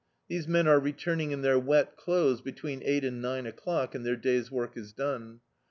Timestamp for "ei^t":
2.81-3.05